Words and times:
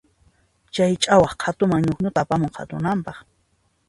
Chay 0.73 0.93
ch'awaq 1.03 1.33
qhatuman 1.41 1.83
ñukñuta 1.85 2.19
apamun 2.23 2.53
qhatunanpaq. 2.55 3.17